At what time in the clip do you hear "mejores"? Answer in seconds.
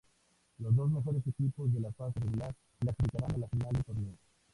0.89-1.27